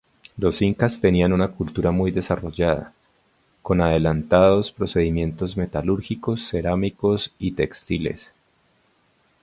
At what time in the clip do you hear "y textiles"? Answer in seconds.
7.37-8.27